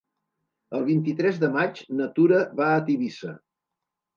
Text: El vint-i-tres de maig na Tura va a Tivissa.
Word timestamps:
El 0.77 0.85
vint-i-tres 0.87 1.37
de 1.45 1.49
maig 1.57 1.83
na 1.99 2.09
Tura 2.17 2.41
va 2.63 2.71
a 2.71 2.81
Tivissa. 2.89 3.37